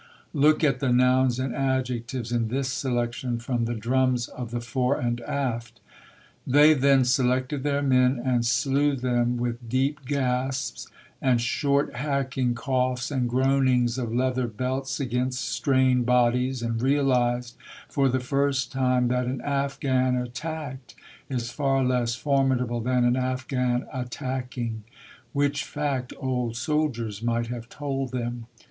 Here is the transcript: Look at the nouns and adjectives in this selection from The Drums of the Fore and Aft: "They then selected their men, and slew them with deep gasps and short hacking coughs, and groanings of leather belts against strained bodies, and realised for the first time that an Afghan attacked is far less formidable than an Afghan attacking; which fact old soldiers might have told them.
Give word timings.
Look 0.33 0.63
at 0.63 0.79
the 0.79 0.91
nouns 0.91 1.37
and 1.39 1.53
adjectives 1.53 2.31
in 2.31 2.47
this 2.47 2.69
selection 2.73 3.37
from 3.37 3.65
The 3.65 3.75
Drums 3.75 4.27
of 4.29 4.49
the 4.49 4.59
Fore 4.59 4.99
and 4.99 5.21
Aft: 5.21 5.79
"They 6.47 6.73
then 6.73 7.05
selected 7.05 7.61
their 7.61 7.83
men, 7.83 8.17
and 8.17 8.43
slew 8.43 8.95
them 8.95 9.37
with 9.37 9.69
deep 9.69 10.03
gasps 10.07 10.87
and 11.21 11.39
short 11.39 11.97
hacking 11.97 12.55
coughs, 12.55 13.11
and 13.11 13.29
groanings 13.29 13.99
of 13.99 14.11
leather 14.11 14.47
belts 14.47 14.99
against 14.99 15.47
strained 15.47 16.07
bodies, 16.07 16.63
and 16.63 16.81
realised 16.81 17.55
for 17.87 18.09
the 18.09 18.19
first 18.19 18.71
time 18.71 19.07
that 19.09 19.27
an 19.27 19.39
Afghan 19.41 20.15
attacked 20.15 20.95
is 21.29 21.51
far 21.51 21.83
less 21.85 22.15
formidable 22.15 22.81
than 22.81 23.05
an 23.05 23.15
Afghan 23.15 23.85
attacking; 23.93 24.83
which 25.31 25.63
fact 25.63 26.11
old 26.17 26.57
soldiers 26.57 27.21
might 27.21 27.49
have 27.53 27.69
told 27.69 28.11
them. 28.11 28.47